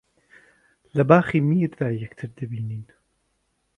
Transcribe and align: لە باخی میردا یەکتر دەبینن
لە 0.95 1.03
باخی 1.09 1.39
میردا 1.49 1.87
یەکتر 2.03 2.29
دەبینن 2.39 2.85